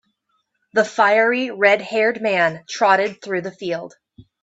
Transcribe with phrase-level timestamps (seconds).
[0.73, 3.93] The fiery red-haired man trotted through the field.